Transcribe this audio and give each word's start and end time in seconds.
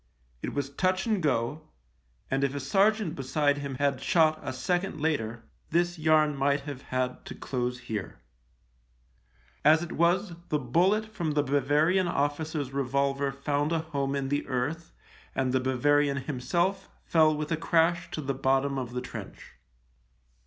It 0.41 0.55
was 0.55 0.71
touch 0.71 1.05
and 1.05 1.21
go, 1.21 1.69
and 2.31 2.43
if 2.43 2.55
a 2.55 2.59
sergeant 2.59 3.13
beside 3.13 3.59
him 3.59 3.75
had 3.75 4.01
shot 4.01 4.39
a 4.41 4.51
second 4.51 4.99
later 4.99 5.43
this 5.69 5.99
yarn 5.99 6.35
might 6.35 6.61
have 6.61 6.81
had 6.81 7.23
to 7.25 7.35
close 7.35 7.77
here. 7.81 8.17
As 9.63 9.83
it 9.83 9.91
was, 9.91 10.33
the 10.49 10.57
bullet 10.57 11.05
from 11.05 11.33
the 11.33 11.43
42 11.43 11.43
THE 11.45 11.51
LIEUTENANT 11.59 11.65
Bavarian 11.67 12.07
officer's 12.07 12.71
revolver 12.73 13.31
found 13.31 13.71
a 13.71 13.77
home 13.81 14.15
in 14.15 14.29
the 14.29 14.47
earth, 14.47 14.91
and 15.35 15.53
the 15.53 15.59
Bavarian 15.59 16.17
himself 16.17 16.89
fell 17.05 17.35
with 17.37 17.51
a 17.51 17.55
crash 17.57 18.09
to 18.09 18.21
the 18.21 18.33
bottom 18.33 18.79
of 18.79 18.93
the 18.93 19.01
trench. 19.01 19.51